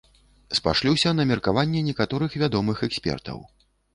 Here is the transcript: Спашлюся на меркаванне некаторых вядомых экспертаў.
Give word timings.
Спашлюся 0.59 1.13
на 1.19 1.25
меркаванне 1.33 1.83
некаторых 1.89 2.39
вядомых 2.45 2.83
экспертаў. 2.91 3.45